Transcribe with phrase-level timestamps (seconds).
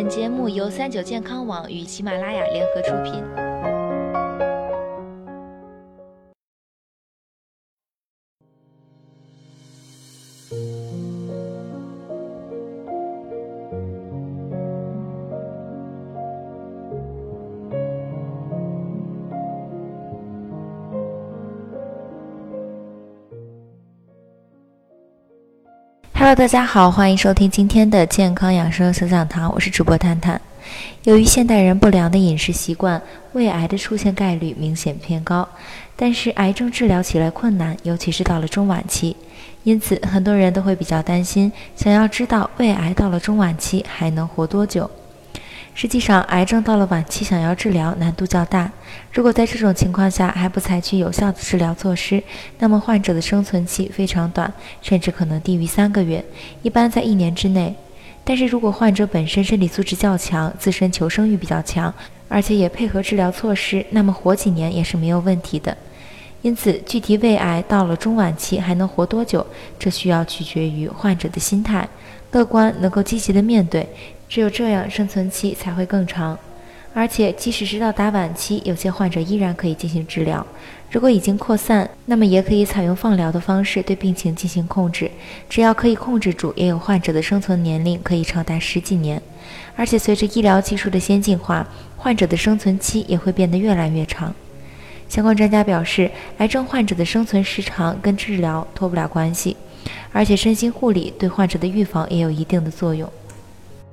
[0.00, 3.20] 本节目由三九健康网与喜马拉雅联合出品。
[26.28, 30.38] Hello，大家好，欢迎收听今天的健康养生小讲堂，我是主播探探。
[31.04, 33.00] 由于现代人不良的饮食习惯，
[33.32, 35.48] 胃癌的出现概率明显偏高。
[35.96, 39.16] 但是癌症治疗起来困难，尤其是到了中晚期，
[39.62, 44.90] 因此很多人都会比较担心，想要知道胃癌到了中晚期还能活多久。
[45.80, 48.68] 实际上，癌症到了晚期，想要治疗难度较大。
[49.12, 52.20] 如果在这种情况下还不采取有效的治疗措施，
[52.58, 56.24] 那么患者的生存期非常短，甚至可能低于三个月，
[56.62, 57.72] 一般在一年之内。
[58.24, 61.94] 但是如果患者本身身体素质较强，自身求生欲比较强，
[62.28, 65.76] 而且也配合治疗措施，那么活几年也是没有问题的。
[66.42, 69.46] 因此，具体胃癌到了中晚期还能活多久，
[69.78, 71.88] 这需要取决于患者的心态，
[72.32, 73.88] 乐观，能够积极的面对。
[74.28, 76.38] 只有这样，生存期才会更长。
[76.94, 80.44] 而且，即使是到达晚期，有些患者依然可以进行治疗。
[80.90, 85.10] 如果已经扩散，那么也可以采用放疗的方式对病情进行控制。
[85.48, 89.20] 只要可以控制住，也有患者的生存年龄可以长达十几年。
[89.76, 94.34] 而且，随着医疗技术的先进化，患者的生存期也会变得越来越长。
[95.08, 99.56] 相关专家表示，癌症患者的生存时长跟治疗脱不了关系，
[100.12, 103.10] 而且身心护理对患者的预防也有一定的作用。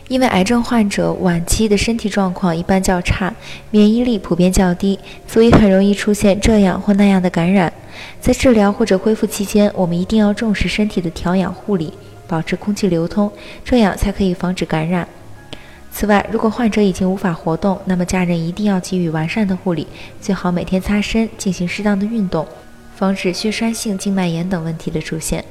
[0.08, 3.34] 因为癌症患者晚期的身体状况一般较差，
[3.72, 7.73] 免疫力普遍较低，所以很容易出现这样或那样的感染。
[8.22, 11.92] 在治疗或者恢复期间，我们一定要重视身体的调养护理，
[12.28, 13.31] 保持空气流通，
[13.64, 15.08] 这样才可以防止感染。
[15.92, 19.87] 此外，如果患者已经无法活动，那么家人一定要给予完善的护理，
[20.22, 22.45] 最好每天擦身，进行适当的运动，
[22.95, 25.43] 防止血栓性静脉炎等问题的出现。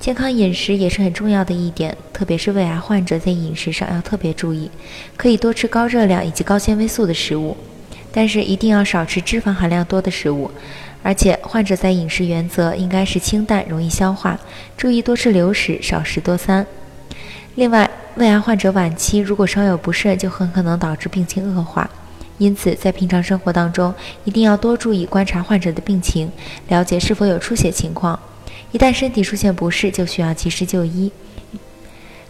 [0.00, 4.68] 健康饮食也是很重要的一点，特别是胃癌患者在饮食上要特别注意，
[5.16, 7.56] 可以多吃高热量以及高纤维素的食物，
[8.10, 10.50] 但是一定要少吃脂肪含量多的食物。
[11.04, 14.36] 而且患者在饮食原则应该是清淡、容易消化，
[14.76, 16.66] 注意多吃流食，少食多餐。
[17.54, 21.88] 另外，胃癌患者晚期如果稍有不慎，就很可能导致病情恶化，
[22.38, 26.32] 因此在平常生活当中一定要多注意观察患者的病情，
[26.66, 28.18] 了解是否有出血情况。
[28.72, 31.12] 一旦身体出现不适，就需要及时就医。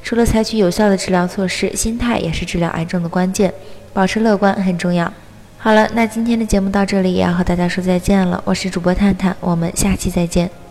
[0.02, 3.52] 除了采取有效的治疗措施，心态也是治疗癌症的关键，
[3.92, 5.12] 保持乐观很重要。
[5.58, 8.40] 好了，那今天的节目到这里也要和大家说再见了。
[8.44, 10.67] 我是主播探探，我们下期再见。